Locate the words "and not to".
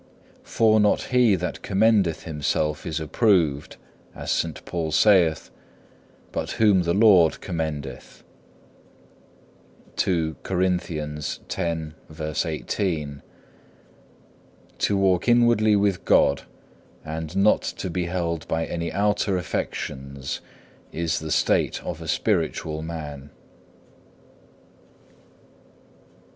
17.05-17.89